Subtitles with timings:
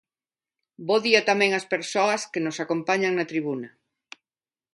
[0.87, 3.69] Bo día tamén ás persoas que nos acompañan na tribuna.